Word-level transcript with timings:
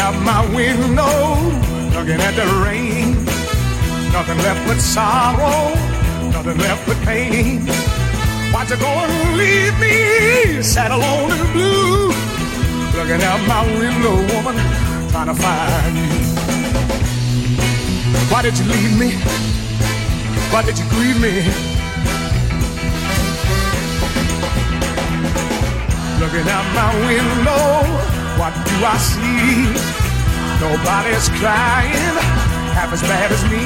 out 0.00 0.16
my 0.24 0.40
window, 0.56 1.14
looking 1.94 2.20
at 2.28 2.34
the 2.34 2.48
rain. 2.64 3.14
Nothing 4.12 4.38
left 4.38 4.66
but 4.66 4.80
sorrow, 4.80 5.74
nothing 6.30 6.58
left 6.58 6.86
but 6.86 6.96
pain. 7.04 7.60
Why'd 8.52 8.70
you 8.70 8.76
go 8.76 8.86
and 8.86 9.36
leave 9.36 9.76
me 9.78 10.62
sad, 10.62 10.90
alone, 10.90 11.30
and 11.32 11.52
blue? 11.52 12.08
Looking 12.96 13.22
out 13.30 13.40
my 13.46 13.62
window, 13.78 14.16
woman, 14.32 14.56
trying 15.10 15.30
to 15.32 15.34
find 15.34 15.96
you. 15.96 16.20
Why 18.30 18.42
did 18.42 18.58
you 18.58 18.64
leave 18.64 18.94
me? 18.98 19.10
Why 20.52 20.62
did 20.62 20.78
you 20.78 20.86
grieve 20.88 21.20
me? 21.20 21.34
Looking 26.20 26.48
out 26.56 26.66
my 26.80 26.90
window, 27.06 28.19
what 28.40 28.56
do 28.64 28.76
I 28.80 28.96
see? 28.96 29.68
Nobody's 30.64 31.28
crying 31.36 32.16
half 32.72 32.90
as 32.90 33.02
bad 33.02 33.28
as 33.28 33.44
me. 33.52 33.60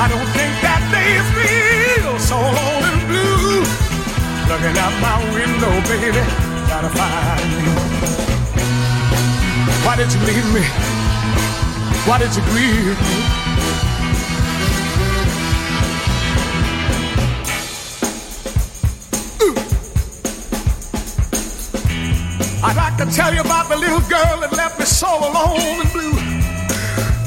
I 0.00 0.08
don't 0.08 0.30
think 0.32 0.52
that 0.64 0.80
they 0.88 1.20
feel 1.36 2.16
so 2.16 2.40
alone 2.40 2.84
and 2.88 3.02
blue. 3.12 3.60
Looking 4.48 4.76
out 4.80 4.94
my 5.04 5.20
window, 5.36 5.72
baby, 5.84 6.24
trying 6.64 6.88
to 6.88 6.92
find 6.96 7.50
you. 7.60 7.76
Why 9.84 9.96
did 10.00 10.08
you 10.14 10.20
leave 10.24 10.48
me? 10.56 10.64
Why 12.08 12.16
did 12.18 12.32
you 12.34 12.42
grieve 12.48 12.96
me? 12.96 13.51
To 23.02 23.10
tell 23.10 23.34
you 23.34 23.40
about 23.40 23.66
the 23.66 23.74
little 23.74 23.98
girl 24.06 24.38
that 24.46 24.54
left 24.54 24.78
me 24.78 24.86
so 24.86 25.10
alone 25.10 25.58
and 25.58 25.90
blue. 25.90 26.14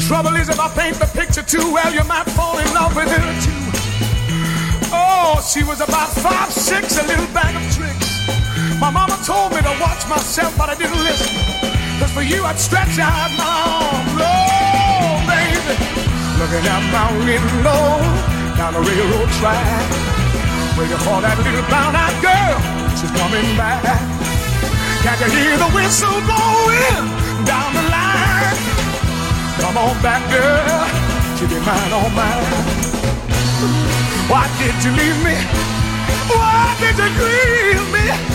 Trouble 0.07 0.31
is, 0.39 0.47
if 0.47 0.55
I 0.55 0.71
paint 0.71 0.95
the 1.03 1.09
picture 1.11 1.43
too 1.43 1.67
well, 1.67 1.91
you 1.91 1.99
might 2.07 2.23
fall 2.31 2.55
in 2.63 2.69
love 2.71 2.95
with 2.95 3.11
her 3.11 3.19
too. 3.43 3.59
Oh, 4.95 5.43
she 5.43 5.67
was 5.67 5.83
about 5.83 6.15
five, 6.23 6.47
six, 6.47 6.95
a 6.95 7.03
little 7.03 7.27
bag 7.35 7.59
of 7.59 7.65
tricks. 7.75 8.07
My 8.79 8.87
mama 8.87 9.19
told 9.27 9.51
me 9.51 9.59
to 9.67 9.75
watch 9.83 9.99
myself, 10.07 10.55
but 10.55 10.71
I 10.71 10.79
didn't 10.79 10.95
listen. 11.03 11.27
Cause 11.99 12.11
for 12.15 12.23
you, 12.23 12.47
I'd 12.47 12.55
stretch 12.55 12.95
out 12.95 13.35
my 13.35 13.43
arms. 13.43 14.15
Oh, 14.15 15.19
baby. 15.27 15.75
Looking 16.39 16.63
out 16.71 16.87
my 16.87 17.11
window, 17.19 17.99
down 18.55 18.79
the 18.79 18.83
railroad 18.87 19.27
track. 19.43 19.83
Waiting 20.79 21.03
for 21.03 21.19
that 21.19 21.35
little 21.43 21.67
brown-eyed 21.67 22.15
girl. 22.23 22.63
She's 22.95 23.11
coming 23.11 23.43
back. 23.59 24.34
Can't 25.05 25.21
you 25.21 25.37
hear 25.37 25.55
the 25.57 25.69
whistle 25.69 26.19
blowing 26.25 27.05
down 27.45 27.69
the 27.77 27.85
line? 27.93 28.57
Come 29.61 29.77
on 29.77 30.01
back, 30.01 30.25
girl. 30.33 30.81
You 31.39 31.47
be 31.47 31.59
mine, 31.63 31.93
all 31.93 32.09
mine. 32.09 32.43
Why 34.27 34.49
did 34.57 34.73
you 34.83 34.89
leave 34.97 35.23
me? 35.23 35.37
Why 36.25 36.75
did 36.81 36.97
you 36.97 37.09
grieve 37.21 37.93
me? 37.93 38.34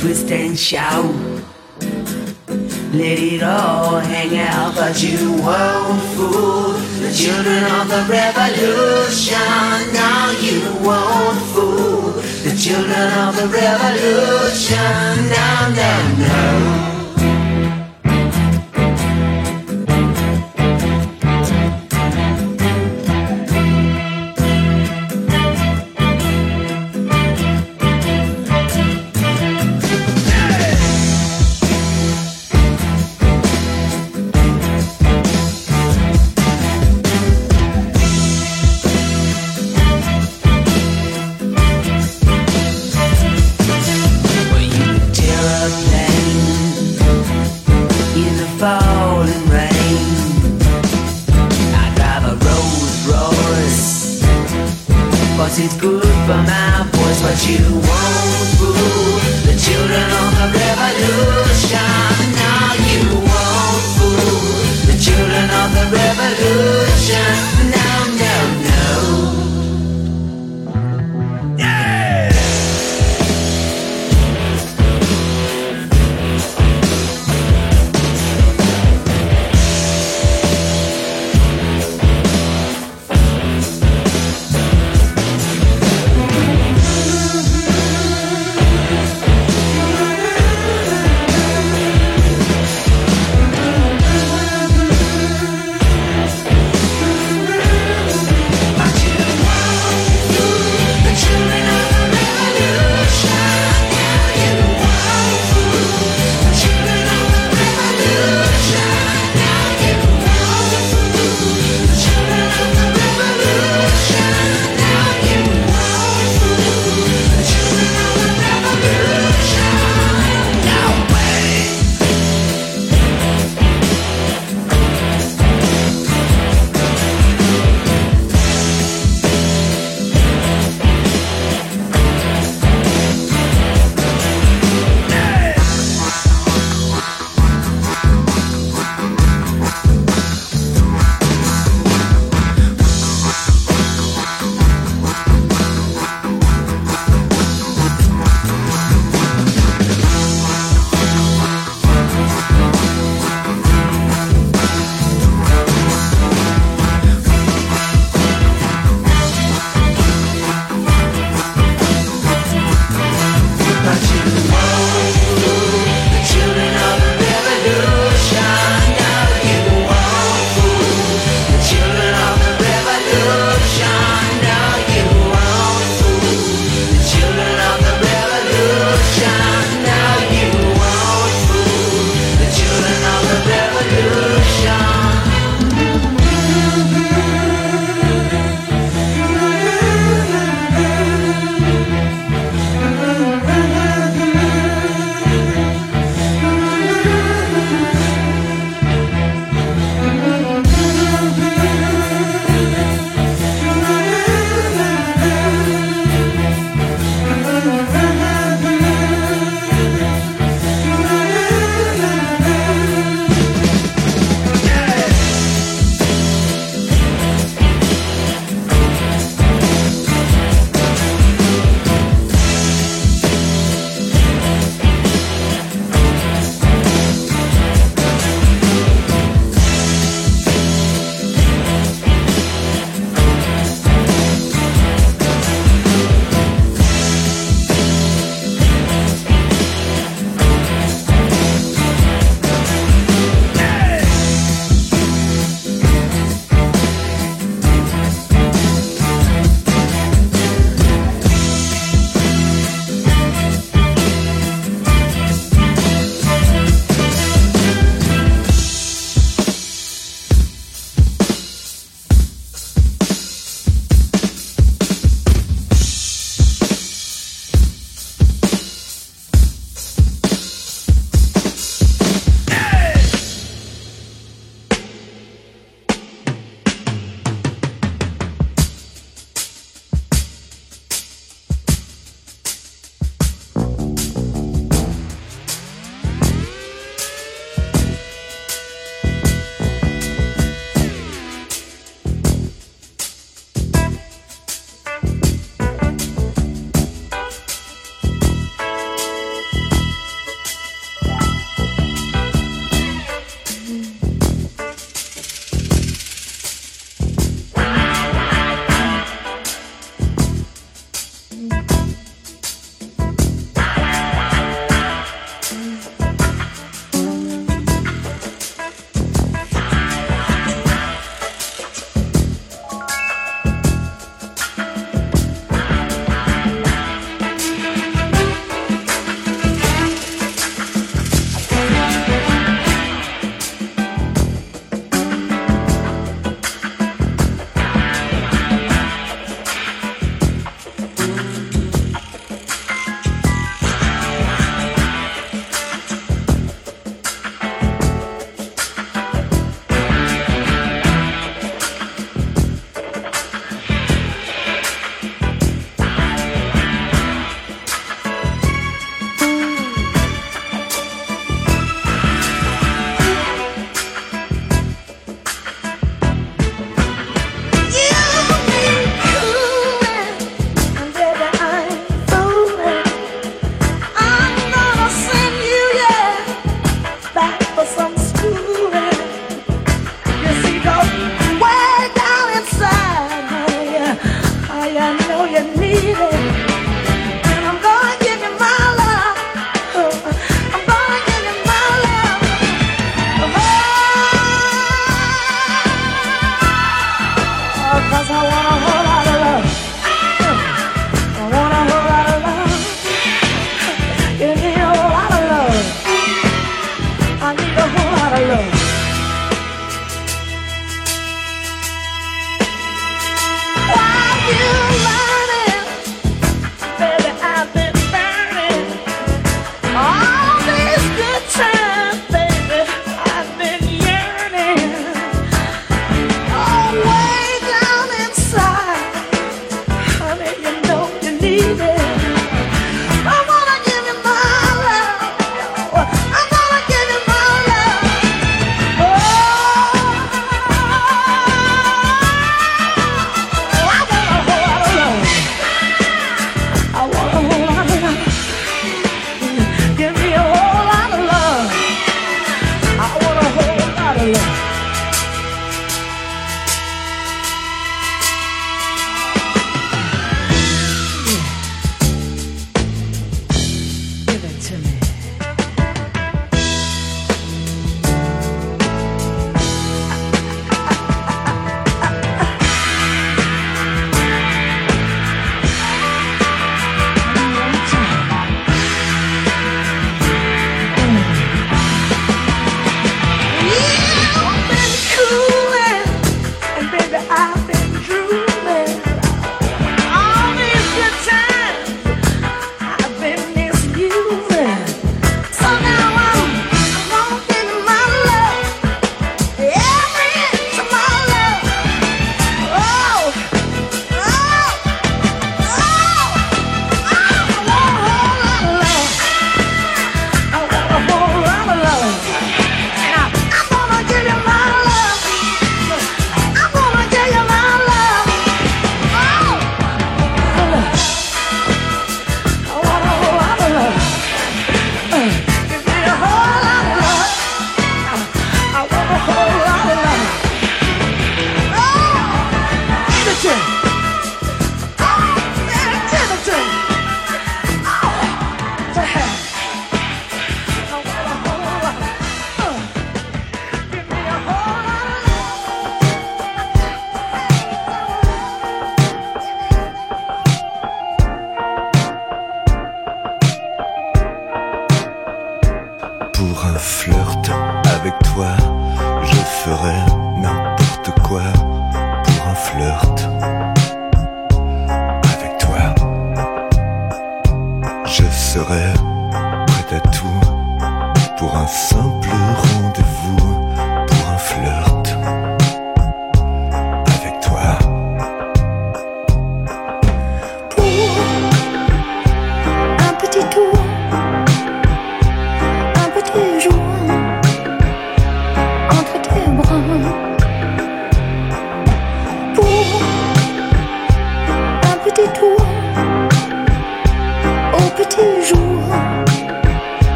Twist 0.00 0.32
and 0.32 0.58
shout, 0.58 1.14
let 2.94 3.18
it 3.18 3.42
all 3.42 3.98
hang 4.00 4.38
out, 4.38 4.74
but 4.74 5.02
you 5.02 5.32
won't 5.32 6.00
fool 6.14 6.72
the 7.02 7.12
children 7.14 7.62
of 7.64 7.86
the 7.86 8.06
revolution. 8.08 9.36
Now 9.92 10.30
you 10.40 10.62
won't 10.82 11.38
fool 11.52 12.12
the 12.12 12.56
children 12.58 13.12
of 13.28 13.36
the 13.36 13.48
revolution. 13.48 15.28
Now, 15.28 15.68
now, 15.68 16.16
no. 16.16 16.89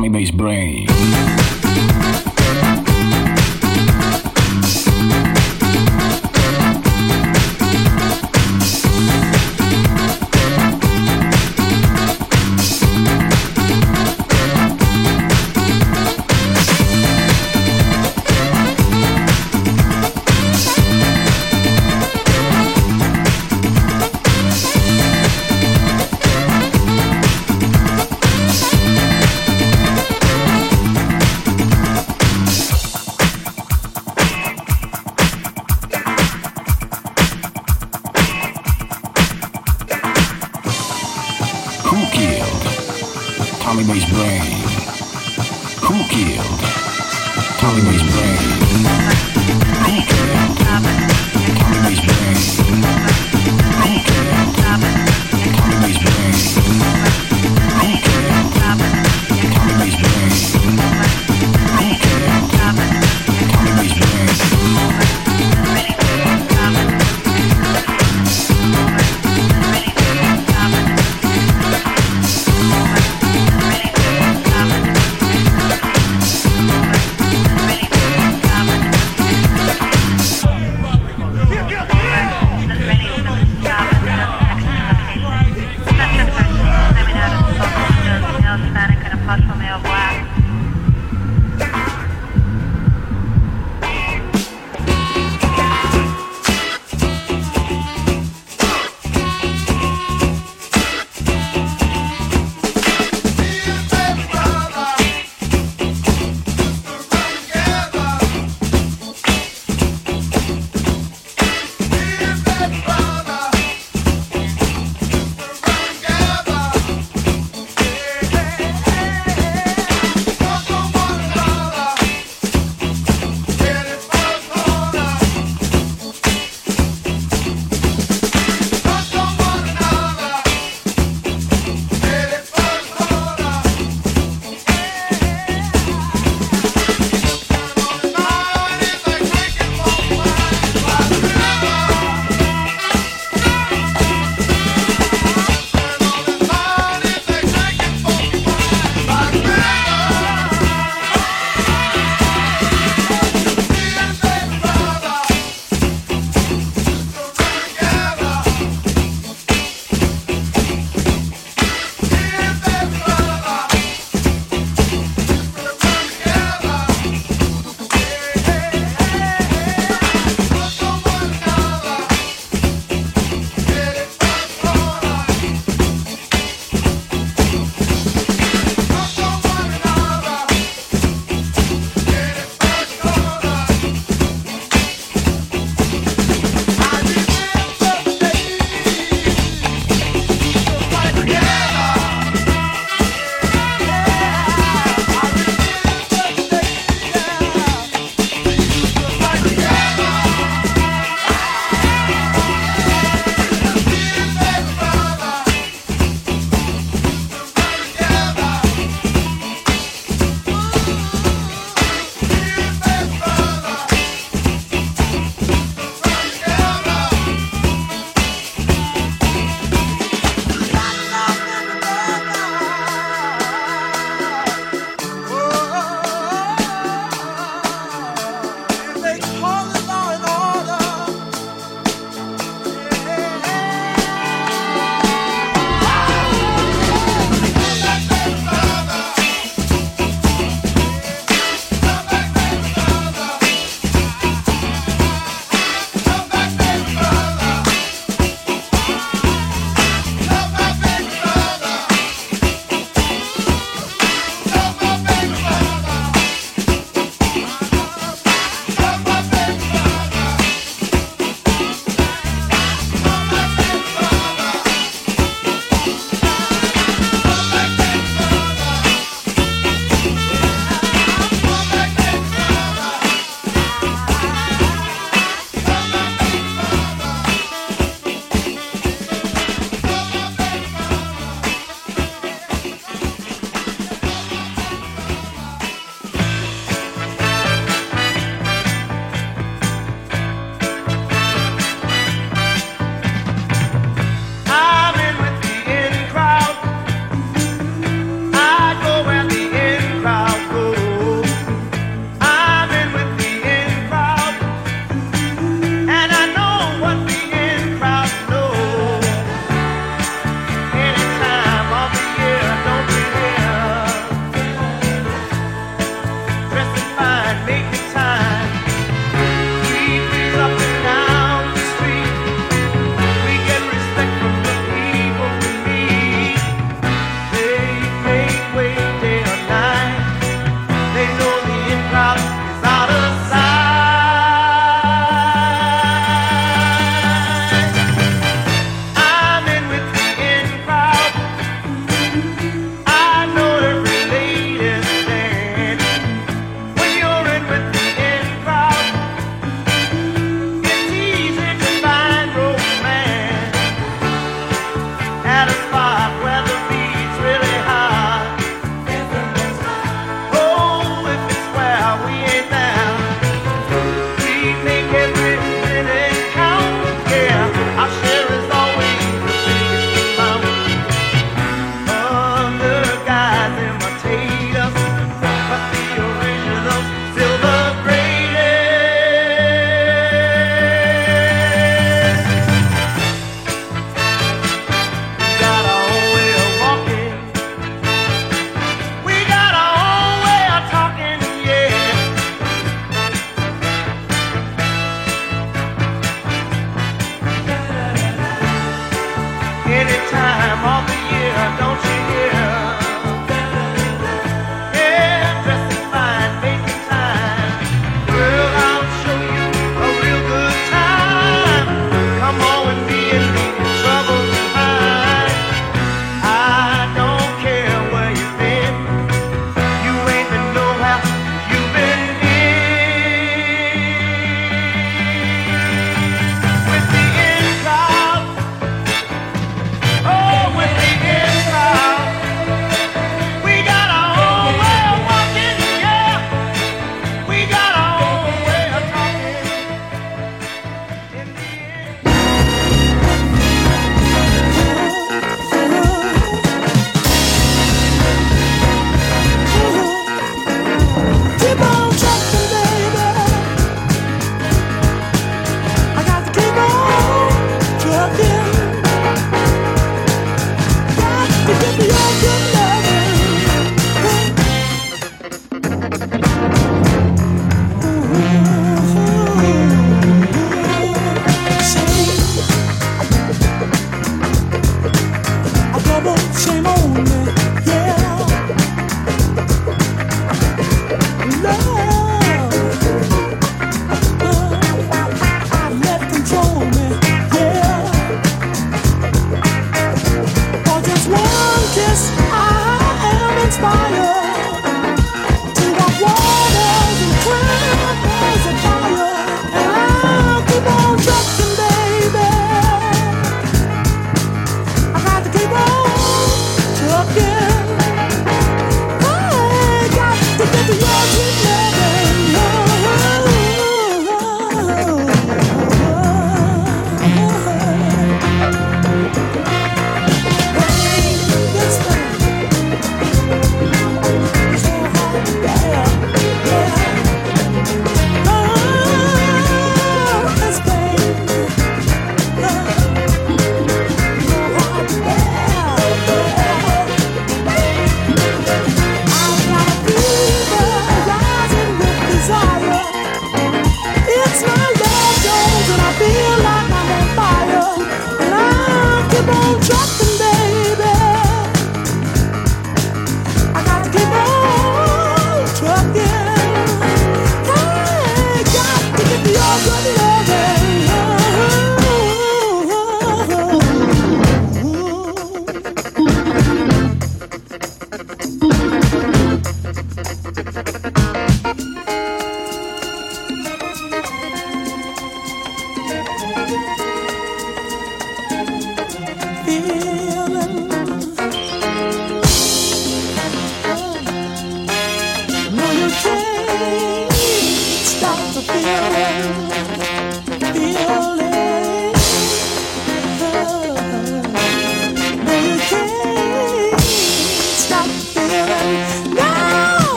Tommy 0.00 0.08
Bass 0.08 0.30
Brain. 0.30 1.39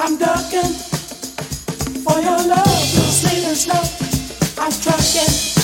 I'm 0.00 0.16
ducking 0.16 0.72
for 2.04 2.20
your 2.20 2.38
love. 2.46 2.94
You're 2.94 3.10
sleeping 3.10 3.54
slow. 3.56 3.82
I'm 4.62 4.70
trucking. 4.70 5.57